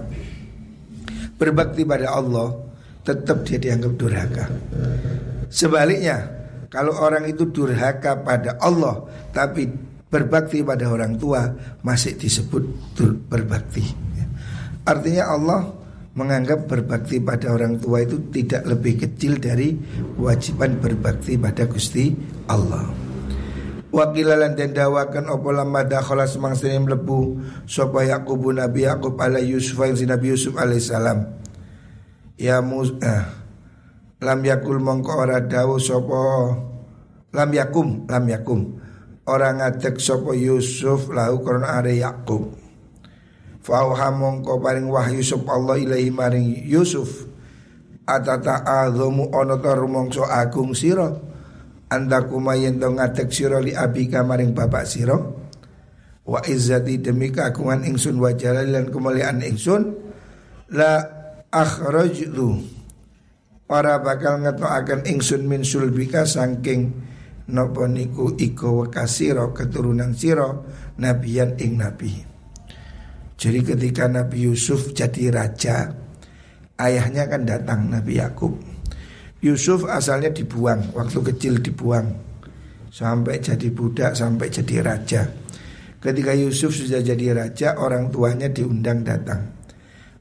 berbakti 1.35 1.83
pada 1.83 2.15
Allah, 2.15 2.55
tetap 3.03 3.43
dia 3.43 3.59
dianggap 3.59 3.93
durhaka. 3.99 4.45
Sebaliknya, 5.51 6.31
kalau 6.71 6.95
orang 6.95 7.27
itu 7.27 7.51
durhaka 7.51 8.23
pada 8.23 8.55
Allah, 8.63 9.03
tapi 9.35 9.67
berbakti 10.07 10.63
pada 10.63 10.87
orang 10.87 11.19
tua, 11.19 11.51
masih 11.83 12.15
disebut 12.15 12.63
berbakti. 13.27 13.83
Artinya 14.87 15.25
Allah 15.27 15.61
menganggap 16.21 16.69
berbakti 16.69 17.17
pada 17.17 17.49
orang 17.49 17.81
tua 17.81 18.05
itu 18.05 18.21
tidak 18.29 18.69
lebih 18.69 19.01
kecil 19.01 19.41
dari 19.41 19.73
kewajiban 20.21 20.77
berbakti 20.77 21.41
pada 21.41 21.65
Gusti 21.65 22.13
Allah. 22.45 22.85
Wakilalan 23.91 24.55
dan 24.55 24.71
dawakan 24.71 25.35
opo 25.35 25.51
lama 25.51 25.83
dakhala 25.83 26.23
semangsa 26.29 26.71
yang 26.71 26.87
melebu 26.87 27.43
Sopa 27.67 28.07
Yakubu 28.07 28.55
Nabi 28.55 28.87
Yakub 28.87 29.19
ala 29.19 29.43
Yusuf 29.43 29.83
yang 29.83 29.99
Nabi 30.15 30.31
Yusuf 30.31 30.55
alaihissalam 30.55 31.27
Ya 32.39 32.63
mus 32.63 32.95
eh, 33.03 33.27
Lam 34.23 34.47
yakul 34.47 34.79
mongko 34.79 35.27
ora 35.27 35.43
dawu 35.43 35.83
sopo 35.83 36.23
Lam 37.35 37.51
yakum 37.51 38.07
Lam 38.07 38.31
yakum. 38.31 38.61
Orang 39.27 39.59
ngadek 39.59 39.99
sopo 39.99 40.39
Yusuf 40.39 41.11
lahu 41.11 41.43
korona 41.43 41.83
are 41.83 41.91
Yakub 41.91 42.70
Fauha 43.61 44.09
mongko 44.09 44.57
paring 44.57 44.89
wahyu 44.89 45.21
sop 45.21 45.45
Allah 45.53 45.77
ilahi 45.77 46.09
maring 46.09 46.65
Yusuf. 46.65 47.29
Atata 48.09 48.65
azamu 48.65 49.29
ono 49.29 49.61
to 49.61 49.71
rumongso 49.77 50.25
agung 50.25 50.73
sira. 50.73 51.13
Anda 51.93 52.25
kumayen 52.25 52.81
to 52.81 52.89
sira 53.29 53.61
li 53.61 53.77
abika 53.77 54.25
maring 54.25 54.57
bapak 54.57 54.89
sira. 54.89 55.17
Wa 56.25 56.41
izzati 56.49 57.05
demi 57.05 57.29
keagungan 57.29 57.85
ingsun 57.85 58.17
wa 58.17 58.33
jalalilan 58.33 58.89
kemuliaan 58.89 59.45
ingsun. 59.45 59.93
La 60.73 61.05
akhrajtu. 61.53 62.81
Para 63.69 64.01
bakal 64.01 64.41
akan 64.43 65.05
ingsun 65.05 65.47
min 65.47 65.63
sulbika 65.63 66.27
sangking 66.27 67.13
Nopo 67.51 67.83
niku 67.91 68.39
iko 68.39 68.87
wakasiro 68.87 69.51
keturunan 69.51 70.15
siro 70.15 70.71
Nabiyan 71.03 71.59
ing 71.59 71.83
nabi 71.83 72.30
jadi 73.41 73.65
ketika 73.65 74.05
Nabi 74.05 74.45
Yusuf 74.45 74.93
jadi 74.93 75.33
raja 75.33 75.97
Ayahnya 76.77 77.25
kan 77.29 77.45
datang 77.45 77.93
Nabi 77.93 78.21
Yakub. 78.21 78.57
Yusuf 79.41 79.89
asalnya 79.89 80.29
dibuang 80.29 80.93
Waktu 80.93 81.33
kecil 81.33 81.65
dibuang. 81.65 82.21
Sampai 82.93 83.41
jadi 83.41 83.73
budak 83.73 84.13
Sampai 84.13 84.53
jadi 84.53 84.85
raja. 84.85 85.25
Ketika 86.01 86.37
Yusuf 86.37 86.77
sudah 86.77 87.01
jadi 87.01 87.33
raja 87.33 87.81
Orang 87.81 88.13
tuanya 88.13 88.53
diundang 88.53 89.05
datang. 89.05 89.57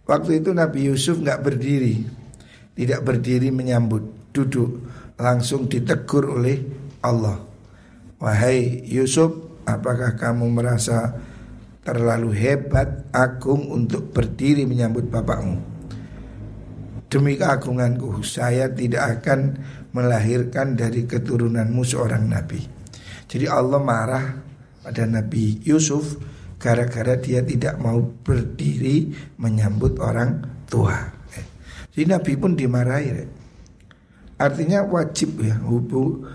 Waktu 0.07 0.39
itu 0.39 0.55
Nabi 0.55 0.87
Yusuf 0.87 1.19
nggak 1.19 1.43
berdiri. 1.43 1.99
Tidak 2.75 3.03
berdiri 3.03 3.51
menyambut 3.51 4.31
Duduk. 4.31 4.87
Langsung 5.19 5.67
ditegur 5.67 6.39
oleh 6.39 6.63
Allah. 7.03 7.35
Wahai 8.19 8.87
Yusuf 8.87 9.47
Apakah 9.67 10.17
kamu 10.17 10.49
merasa 10.49 11.13
terlalu 11.83 12.35
hebat, 12.35 13.07
agung 13.15 13.71
untuk 13.71 14.11
berdiri 14.11 14.67
menyambut 14.67 15.07
bapakmu. 15.07 15.57
Demi 17.09 17.39
keagunganku, 17.39 18.21
saya 18.21 18.69
tidak 18.69 19.21
akan 19.21 19.57
melahirkan 19.97 20.77
dari 20.77 21.09
keturunanmu 21.09 21.81
seorang 21.81 22.29
nabi. 22.29 22.61
Jadi 23.25 23.45
Allah 23.49 23.81
marah 23.81 24.25
pada 24.85 25.05
Nabi 25.05 25.61
Yusuf 25.65 26.17
gara-gara 26.57 27.17
dia 27.17 27.45
tidak 27.45 27.77
mau 27.77 28.01
berdiri 28.01 29.09
menyambut 29.37 29.97
orang 30.01 30.41
tua. 30.69 30.97
Jadi 31.93 32.05
Nabi 32.09 32.33
pun 32.37 32.53
dimarahi. 32.53 33.25
Artinya 34.39 34.85
wajib 34.85 35.41
ya, 35.41 35.57
hubu 35.61 36.25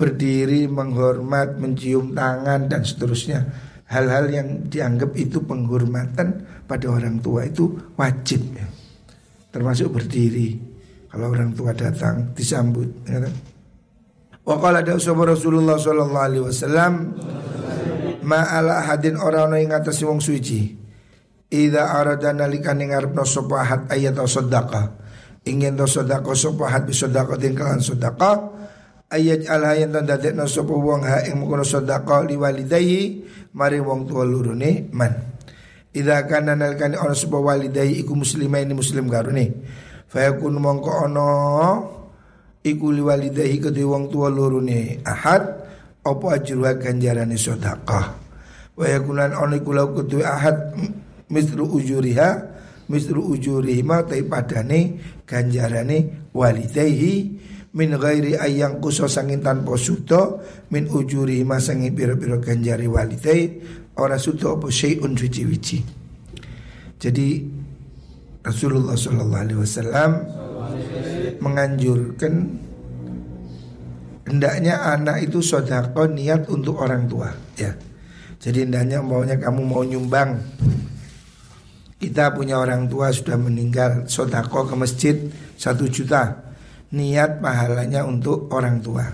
berdiri, 0.00 0.64
menghormat, 0.64 1.60
mencium 1.60 2.16
tangan 2.16 2.72
dan 2.72 2.80
seterusnya 2.86 3.44
hal-hal 3.90 4.26
yang 4.30 4.48
dianggap 4.70 5.10
itu 5.18 5.42
penghormatan 5.42 6.46
pada 6.64 6.86
orang 6.86 7.18
tua 7.18 7.44
itu 7.44 7.74
wajib. 7.98 8.40
Ya. 8.54 8.66
Termasuk 9.50 9.90
berdiri. 9.90 10.70
Kalau 11.10 11.34
orang 11.34 11.50
tua 11.58 11.74
datang 11.74 12.30
disambut 12.38 12.86
ya 13.02 13.18
kan? 13.18 13.34
Wa 14.46 14.56
qala 14.62 14.86
Rasulullah 14.86 15.74
sallallahu 15.74 16.22
alaihi 16.22 16.44
wasallam 16.46 16.92
ma 18.22 18.46
ala 18.46 18.86
hadin 18.86 19.18
orang 19.18 19.58
yang 19.58 19.74
atas 19.74 19.98
wong 20.06 20.22
suci. 20.22 20.78
Ida 21.50 21.98
arada 21.98 22.30
nalikane 22.30 22.94
ngarepno 22.94 23.26
sapa 23.26 23.54
ahad 23.58 23.80
ayat 23.90 24.14
sedekah. 24.22 24.86
Ingin 25.50 25.74
to 25.74 25.90
sedekah 25.90 26.30
sapa 26.38 26.62
ahad 26.70 26.86
bi 26.86 26.94
sedekah 26.94 27.34
tingkalan 27.34 27.82
sedekah. 27.82 28.38
Ayat 29.10 29.50
ala 29.50 29.74
yang 29.74 29.90
dan 29.90 30.06
dadekno 30.06 30.46
sapa 30.46 30.70
wong 30.70 31.02
ha 31.02 31.26
ing 31.26 31.42
mengkono 31.42 31.66
sedekah 31.66 32.22
liwalidayhi 32.30 33.02
mari 33.54 33.82
wong 33.82 34.06
tua 34.06 34.22
lurune 34.26 34.90
man. 34.94 35.14
Ida 35.90 36.22
kana 36.30 36.54
nalikane 36.54 36.94
ana 36.94 37.14
sapa 37.18 37.42
walidai 37.42 37.98
iku 37.98 38.14
muslimaini 38.14 38.70
muslim 38.78 39.10
garune 39.10 39.66
fayakun 40.06 40.62
mongko 40.62 40.90
ana 41.02 41.26
iku 42.62 42.94
liwalidai 42.94 43.58
kedue 43.58 43.82
wong 43.82 44.06
tua 44.06 44.30
lurune 44.30 45.02
ahad 45.02 45.42
apa 46.06 46.26
ajruha 46.38 46.78
ganjarane 46.78 47.34
sedekah? 47.34 48.06
Wa 48.78 48.84
yakunan 48.86 49.34
ana 49.34 49.58
iku 49.58 49.74
lau 49.74 49.90
kedue 49.98 50.22
ahad 50.22 50.78
misru 51.26 51.66
ujuriha 51.66 52.28
misru 52.86 53.22
ujurihima 53.34 54.06
tai 54.06 54.22
padane 54.26 54.98
ganjarane 55.26 56.30
walidaihi 56.34 57.14
min 57.70 57.94
ghairi 57.94 58.34
ayang 58.34 58.82
kuso 58.82 59.06
sangin 59.06 59.38
tanpa 59.38 59.78
suto 59.78 60.42
min 60.74 60.90
ujuri 60.90 61.46
masangi 61.46 61.94
biro-biro 61.94 62.42
ganjari 62.42 62.90
walidai 62.90 63.42
ora 63.98 64.18
suto 64.18 64.58
apa 64.58 64.66
syai'un 64.66 65.14
wici-wici 65.14 65.78
jadi 67.00 67.28
Rasulullah 68.40 68.96
Shallallahu 68.96 69.42
Alaihi 69.44 69.60
Wasallam 69.60 70.10
menganjurkan 71.40 72.34
hendaknya 74.28 74.80
anak 74.84 75.28
itu 75.28 75.40
sodako 75.40 76.08
niat 76.08 76.48
untuk 76.48 76.80
orang 76.80 77.08
tua 77.08 77.28
ya. 77.56 77.72
Jadi 78.40 78.64
hendaknya 78.64 79.04
maunya 79.04 79.36
kamu 79.36 79.60
mau 79.64 79.84
nyumbang. 79.84 80.40
Kita 82.00 82.32
punya 82.32 82.56
orang 82.56 82.88
tua 82.88 83.12
sudah 83.12 83.36
meninggal 83.36 84.08
sodako 84.08 84.64
ke 84.64 84.74
masjid 84.76 85.16
satu 85.60 85.84
juta 85.84 86.49
niat 86.90 87.38
pahalanya 87.38 88.02
untuk 88.06 88.50
orang 88.50 88.82
tua. 88.82 89.06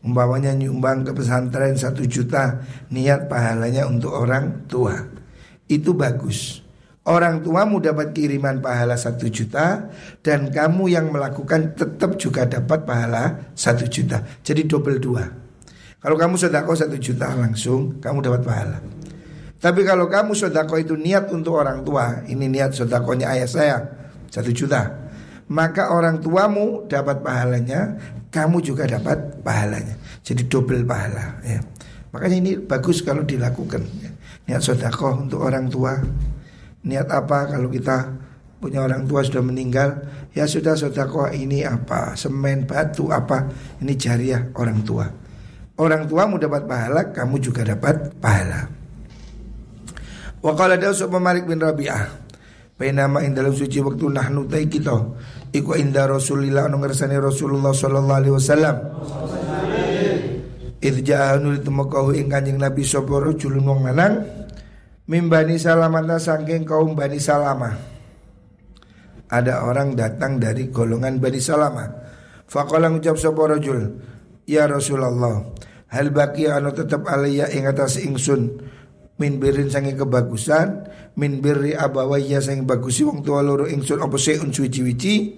Umpamanya 0.00 0.56
nyumbang 0.56 1.04
ke 1.04 1.12
pesantren 1.12 1.76
satu 1.76 2.08
juta, 2.08 2.64
niat 2.88 3.28
pahalanya 3.28 3.84
untuk 3.84 4.16
orang 4.16 4.64
tua. 4.64 4.96
Itu 5.68 5.92
bagus. 5.92 6.64
Orang 7.04 7.44
tuamu 7.44 7.80
dapat 7.80 8.12
kiriman 8.12 8.60
pahala 8.60 8.96
satu 8.96 9.28
juta 9.28 9.88
dan 10.20 10.52
kamu 10.52 10.92
yang 10.92 11.08
melakukan 11.08 11.72
tetap 11.76 12.16
juga 12.20 12.44
dapat 12.48 12.84
pahala 12.84 13.52
satu 13.56 13.88
juta. 13.88 14.24
Jadi 14.40 14.68
double 14.68 15.00
dua. 15.00 15.24
Kalau 16.00 16.16
kamu 16.16 16.40
sodako 16.40 16.72
satu 16.72 16.96
juta 16.96 17.28
langsung 17.36 18.00
kamu 18.00 18.24
dapat 18.24 18.40
pahala. 18.44 18.78
Tapi 19.60 19.84
kalau 19.84 20.08
kamu 20.08 20.32
sodako 20.32 20.80
itu 20.80 20.96
niat 20.96 21.28
untuk 21.28 21.60
orang 21.60 21.84
tua, 21.84 22.24
ini 22.24 22.48
niat 22.48 22.72
sodakonya 22.72 23.36
ayah 23.36 23.48
saya 23.48 23.76
satu 24.32 24.48
juta 24.48 25.09
maka 25.50 25.90
orang 25.90 26.22
tuamu 26.22 26.86
dapat 26.86 27.26
pahalanya, 27.26 27.98
kamu 28.30 28.62
juga 28.62 28.86
dapat 28.86 29.42
pahalanya. 29.42 29.98
Jadi 30.22 30.46
double 30.46 30.86
pahala 30.86 31.42
ya. 31.42 31.58
Makanya 32.14 32.36
ini 32.38 32.52
bagus 32.62 33.02
kalau 33.02 33.26
dilakukan. 33.26 33.82
Ya. 33.98 34.10
Niat 34.46 34.62
sodakoh 34.62 35.26
untuk 35.26 35.42
orang 35.42 35.66
tua. 35.66 35.98
Niat 36.86 37.10
apa 37.10 37.50
kalau 37.50 37.66
kita 37.66 38.14
punya 38.62 38.86
orang 38.86 39.10
tua 39.10 39.26
sudah 39.26 39.42
meninggal, 39.42 40.06
ya 40.30 40.46
sudah 40.46 40.78
sodakoh 40.78 41.26
ini 41.34 41.66
apa, 41.66 42.14
semen, 42.14 42.68
batu 42.68 43.10
apa, 43.10 43.50
ini 43.82 43.98
jariah 43.98 44.54
orang 44.54 44.86
tua. 44.86 45.06
Orang 45.80 46.06
tuamu 46.06 46.38
dapat 46.38 46.68
pahala, 46.68 47.10
kamu 47.10 47.40
juga 47.42 47.66
dapat 47.66 48.14
pahala. 48.22 48.68
Wa 50.44 50.52
qala 50.54 50.78
Malik 51.20 51.48
bin 51.48 51.58
Rabi'ah 51.58 52.30
Bainama 52.80 53.20
ing 53.20 53.36
dalam 53.36 53.52
suci 53.52 53.76
waktu 53.84 54.08
nahnu 54.08 54.48
tai 54.48 54.64
kita 54.64 54.96
iku 55.50 55.74
inda 55.78 56.06
Rasulillah 56.06 56.70
anu 56.70 56.82
ngersane 56.82 57.18
Rasulullah 57.18 57.74
sallallahu 57.74 58.18
alaihi 58.20 58.34
wasallam. 58.34 58.76
Idh 60.80 60.98
ja'anu 61.04 61.60
ditemakahu 61.60 62.16
ing 62.16 62.32
Kanjeng 62.32 62.56
Nabi 62.56 62.88
sapa 62.88 63.20
rajulun 63.20 63.68
wong 63.68 63.80
lanang 63.84 64.24
mimbani 65.10 65.60
salamata 65.60 66.16
saking 66.16 66.64
kaum 66.64 66.96
Bani 66.96 67.20
Salama. 67.20 67.68
Ada 69.30 69.62
orang 69.62 69.92
datang 69.92 70.40
dari 70.40 70.72
golongan 70.72 71.20
Bani 71.20 71.36
Salama. 71.36 71.84
Faqala 72.48 72.88
ngucap 72.88 73.14
sapa 73.20 73.44
rajul, 73.46 74.00
"Ya 74.48 74.64
Rasulullah, 74.66 75.52
hal 75.92 76.10
baki 76.10 76.48
anu 76.48 76.72
tetap 76.72 77.06
alaiya 77.06 77.52
ing 77.52 77.68
atas 77.68 78.00
ingsun 78.00 78.64
min 79.20 79.36
birin 79.36 79.68
sange 79.68 79.94
kebagusan, 79.94 80.89
min 81.18 81.42
birri 81.42 81.74
abawayya 81.74 82.38
sange 82.38 82.62
bagusi 82.62 83.02
wong 83.02 83.24
tua 83.24 83.42
loro 83.42 83.66
ingsun 83.66 84.02
apa 84.02 84.16
seun 84.20 84.54
suci-wici, 84.54 85.34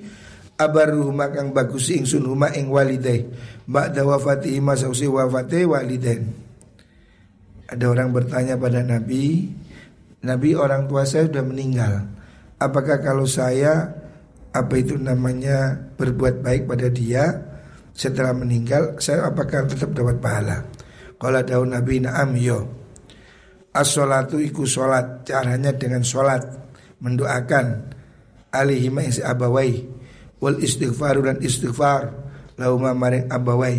abaruhuma 0.61 1.33
kang 1.33 1.55
bagusi 1.55 2.01
ingsun 2.01 2.29
huma 2.29 2.53
ing 2.53 2.69
walidai, 2.69 3.29
ba'da 3.65 4.05
wafati 4.05 4.57
ima 4.59 4.77
sausi 4.77 5.09
wafate 5.09 5.65
walidain." 5.65 6.29
Ada 7.73 7.89
orang 7.89 8.13
bertanya 8.13 8.61
pada 8.61 8.85
Nabi, 8.85 9.49
Nabi 10.21 10.49
orang 10.53 10.93
tua 10.93 11.09
saya 11.09 11.25
sudah 11.25 11.41
meninggal. 11.41 12.05
Apakah 12.61 13.01
kalau 13.01 13.25
saya 13.25 14.03
apa 14.53 14.75
itu 14.77 15.01
namanya 15.01 15.81
berbuat 15.97 16.45
baik 16.45 16.69
pada 16.69 16.93
dia 16.93 17.25
setelah 17.97 18.37
meninggal 18.37 19.01
saya 19.01 19.29
apakah 19.29 19.65
tetap 19.65 19.97
dapat 19.97 20.21
pahala 20.21 20.65
kalau 21.17 21.41
daun 21.41 21.73
Nabi 21.73 22.05
na'am 22.05 22.37
yo 22.37 22.69
as-salatu 23.73 24.37
iku 24.39 24.69
solat 24.69 25.25
caranya 25.25 25.73
dengan 25.73 26.05
solat 26.05 26.45
mendoakan 27.01 27.93
alihima 28.53 29.03
isi 29.09 29.25
abawai. 29.25 30.01
Wal 30.43 30.59
istighfar 30.59 31.23
dan 31.23 31.39
istighfar 31.39 32.13
lauma 32.59 32.93
maring 32.93 33.31
abawai. 33.31 33.79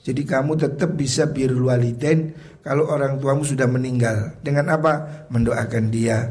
Jadi 0.00 0.22
kamu 0.22 0.56
tetap 0.56 0.94
bisa 0.96 1.28
birul 1.28 1.68
walidain 1.68 2.32
kalau 2.62 2.88
orang 2.88 3.18
tuamu 3.18 3.42
sudah 3.42 3.66
meninggal. 3.66 4.38
Dengan 4.40 4.70
apa? 4.70 5.26
Mendoakan 5.28 5.84
dia 5.92 6.30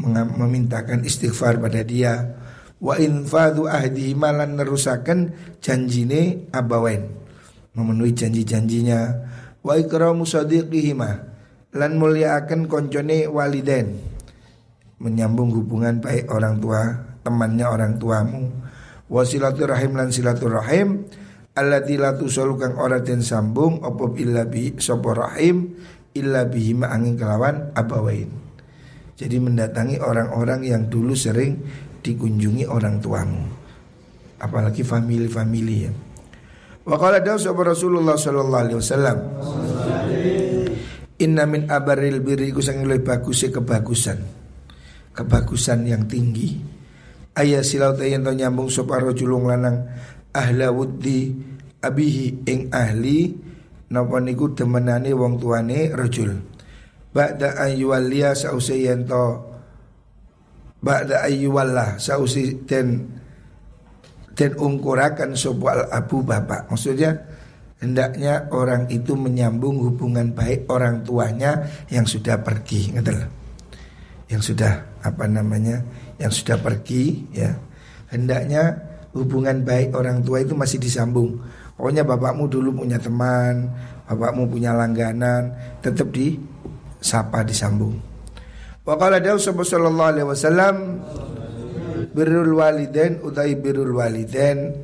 memintakan 0.00 1.06
istighfar 1.06 1.62
pada 1.62 1.86
dia. 1.86 2.34
Wa 2.80 2.96
infadu 2.96 3.68
ahdi 3.68 4.16
malan 4.16 4.56
nerusaken 4.56 5.36
janjine 5.60 6.50
abawen 6.50 7.12
memenuhi 7.76 8.12
janji-janjinya. 8.16 9.00
Wa 9.60 9.76
ikramu 9.76 10.24
sadiqihima 10.24 11.30
lan 11.74 11.98
muliakan 11.98 12.66
koncone 12.66 13.30
waliden 13.30 14.10
menyambung 15.00 15.50
hubungan 15.56 15.98
baik 15.98 16.28
orang 16.28 16.60
tua 16.60 17.10
temannya 17.24 17.66
orang 17.66 17.96
tuamu. 17.96 18.42
Wa 19.10 19.26
silaturahim 19.26 19.96
lan 19.96 20.12
silaturahim. 20.12 21.08
Allati 21.50 21.98
la 21.98 22.14
tusolu 22.14 22.54
kang 22.54 22.78
ora 22.78 23.02
sambung 23.02 23.82
apa 23.82 24.06
illa 24.22 24.46
bi 24.46 24.70
sapa 24.78 25.10
rahim 25.18 25.74
illa 26.14 26.46
bihima 26.46 26.94
angin 26.94 27.18
kelawan 27.18 27.74
abawain. 27.74 28.30
Jadi 29.18 29.36
mendatangi 29.36 29.98
orang-orang 29.98 30.62
yang 30.62 30.86
dulu 30.86 31.12
sering 31.12 31.58
dikunjungi 32.00 32.64
orang 32.70 33.02
tuamu. 33.02 33.44
Apalagi 34.40 34.86
family-family 34.86 35.76
ya. 35.84 35.92
Wa 36.86 36.96
qala 36.96 37.20
Rasulullah 37.20 38.16
sallallahu 38.16 38.62
alaihi 38.64 38.78
wasallam 38.78 39.18
Inna 41.20 41.44
min 41.44 41.68
abaril 41.68 42.24
birri 42.24 42.48
iku 42.48 42.64
sing 42.64 42.80
luwih 42.80 43.04
bagus 43.04 43.44
kebagusan. 43.44 44.18
Kebagusan 45.12 45.84
yang 45.84 46.08
tinggi. 46.08 46.56
Ayah 47.36 47.60
silau 47.60 47.94
yen 48.00 48.24
to 48.24 48.32
nyambung 48.32 48.72
sapa 48.72 48.98
rajulung 48.98 49.46
lanang 49.46 49.86
ahla 50.32 50.72
wuddi 50.72 51.30
abihi 51.80 52.44
ing 52.48 52.72
ahli 52.72 53.32
napa 53.92 54.18
niku 54.18 54.56
demenane 54.56 55.12
wong 55.12 55.36
tuane 55.36 55.92
rajul. 55.92 56.32
Ba'da 57.10 57.58
ayyuwalliya 57.68 58.32
sause 58.38 58.80
yen 58.80 59.04
to 59.04 59.50
Ba'da 60.80 61.28
ayyuwallah 61.28 62.00
sausi 62.00 62.64
dan 62.64 63.04
dan 64.32 64.56
ungkurakan 64.56 65.36
sebuah 65.36 65.92
abu 65.92 66.24
bapak 66.24 66.72
Maksudnya 66.72 67.12
hendaknya 67.80 68.46
orang 68.52 68.86
itu 68.92 69.16
menyambung 69.16 69.80
hubungan 69.80 70.30
baik 70.36 70.68
orang 70.68 71.02
tuanya 71.02 71.64
yang 71.88 72.04
sudah 72.04 72.38
pergi 72.40 72.92
Ngerti 72.94 73.26
Yang 74.30 74.54
sudah 74.54 74.72
apa 75.00 75.24
namanya 75.26 75.82
Yang 76.20 76.44
sudah 76.44 76.56
pergi 76.60 77.24
ya. 77.32 77.50
Hendaknya 78.12 78.76
hubungan 79.16 79.64
baik 79.66 79.96
orang 79.96 80.22
tua 80.22 80.44
itu 80.44 80.54
masih 80.54 80.78
disambung. 80.78 81.40
Pokoknya 81.74 82.04
bapakmu 82.04 82.46
dulu 82.46 82.84
punya 82.84 83.00
teman 83.00 83.72
Bapakmu 84.06 84.46
punya 84.46 84.76
langganan 84.76 85.50
Tetap 85.80 86.12
disapa 86.12 87.42
disambung. 87.42 87.96
Wa 88.84 88.96
qala 88.96 89.20
dawu 89.20 89.36
sallallahu 89.40 90.10
alaihi 90.10 90.28
wasallam 90.28 90.76
birrul 92.10 92.58
walidain 92.58 93.22
utai 93.22 93.54
birrul 93.54 93.94
walidain 93.94 94.74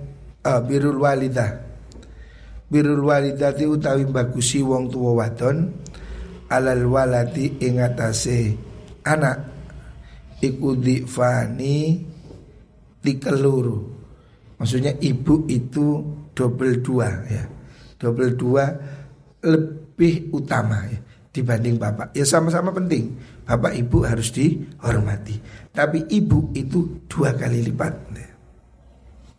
ah 0.47 0.63
birrul 0.63 1.03
walidah 1.03 1.66
birrul 2.67 3.07
walidati 3.07 3.65
utawi 3.67 4.07
bagusi 4.07 4.63
wong 4.63 4.91
tuwa 4.91 5.23
wadon 5.25 5.71
alal 6.51 6.85
walati 6.87 7.63
ing 7.63 7.79
atase 7.79 8.55
anak 9.07 9.39
iku 10.43 10.75
fani 11.07 12.03
dikeluru 13.03 13.79
maksudnya 14.59 14.95
ibu 14.99 15.47
itu 15.47 16.03
double 16.35 16.83
dua 16.83 17.09
ya 17.31 17.45
double 17.99 18.35
dua 18.35 18.65
lebih 19.47 20.35
utama 20.35 20.83
ya 20.91 20.99
dibanding 21.31 21.79
bapak 21.79 22.11
ya 22.17 22.27
sama-sama 22.27 22.75
penting 22.75 23.15
Bapak 23.47 23.79
ibu 23.79 24.03
harus 24.03 24.35
dihormati. 24.35 25.39
Tapi 25.71 26.11
ibu 26.11 26.51
itu 26.59 27.07
dua 27.07 27.31
kali 27.31 27.63
lipat. 27.63 27.95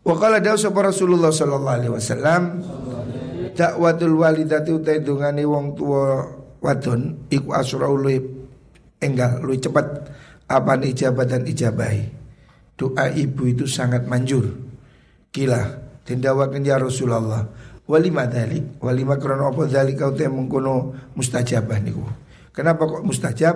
Wa 0.08 0.16
qala 0.16 0.40
sapa 0.56 0.80
Rasulullah 0.88 1.36
sallallahu 1.36 1.76
alaihi 1.76 1.92
wasallam 1.92 2.42
dakwatul 3.58 4.22
walidati 4.22 4.70
utai 4.70 5.02
dungane 5.02 5.42
wong 5.42 5.74
tua 5.74 6.22
wadon 6.62 7.26
iku 7.34 7.58
asra 7.58 7.90
luwih 7.90 8.22
enggal 9.02 9.42
luwih 9.42 9.58
cepat 9.58 10.14
apa 10.48 10.80
ijabat 10.86 11.28
dan 11.28 11.44
ijabahi. 11.44 12.16
Doa 12.78 13.10
ibu 13.10 13.50
itu 13.50 13.66
sangat 13.66 14.06
manjur. 14.06 14.54
Kila 15.34 15.60
tindawakan 16.06 16.62
ya 16.62 16.78
Rasulullah. 16.78 17.44
Walima 17.88 18.28
dalik, 18.28 18.78
walima 18.84 19.18
krono 19.18 19.50
apa 19.50 19.66
dalik 19.66 19.98
kau 19.98 20.14
teh 20.14 20.30
mengkono 20.30 20.94
mustajabah 21.16 21.80
niku. 21.82 22.04
Kenapa 22.54 22.86
kok 22.86 23.02
mustajab? 23.02 23.56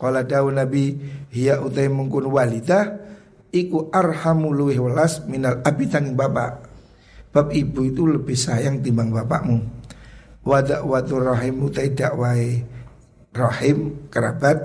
Kala 0.00 0.24
dawu 0.24 0.48
Nabi 0.48 0.96
hiya 1.28 1.60
utai 1.60 1.92
mungkun 1.92 2.28
walidah 2.28 2.96
iku 3.52 3.92
arhamu 3.92 4.48
luwih 4.54 4.80
welas 4.80 5.24
minal 5.28 5.60
abi 5.60 5.90
tanging 5.90 6.16
bapak. 6.16 6.69
Bab 7.30 7.54
ibu 7.54 7.86
itu 7.86 8.10
lebih 8.10 8.34
sayang 8.34 8.82
timbang 8.82 9.14
bapakmu. 9.14 9.58
Wadak 10.42 10.82
watu 10.82 11.22
rahim 11.22 11.62
utai 11.62 11.94
dakwai 11.94 12.58
rahim 13.30 14.08
kerabat 14.10 14.58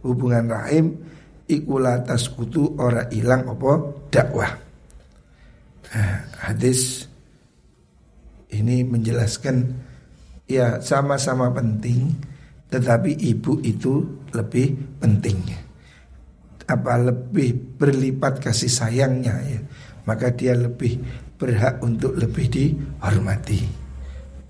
hubungan 0.00 0.48
rahim 0.48 0.96
iku 1.44 1.76
latas 1.76 2.32
kutu 2.32 2.78
ora 2.80 3.08
ilang 3.12 3.44
opo 3.52 4.04
dakwah. 4.08 4.48
Nah, 5.88 6.16
hadis 6.48 7.08
ini 8.52 8.84
menjelaskan 8.84 9.56
ya 10.48 10.80
sama-sama 10.80 11.52
penting 11.52 12.12
tetapi 12.68 13.16
ibu 13.16 13.60
itu 13.64 14.04
lebih 14.36 15.00
pentingnya 15.00 15.56
Apa 16.68 17.00
lebih 17.00 17.80
berlipat 17.80 18.44
kasih 18.44 18.68
sayangnya 18.68 19.40
ya 19.40 19.60
Maka 20.04 20.28
dia 20.36 20.52
lebih 20.52 21.00
berhak 21.38 21.80
untuk 21.80 22.18
lebih 22.18 22.50
dihormati. 22.50 23.62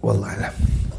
Wallahualam 0.00 0.97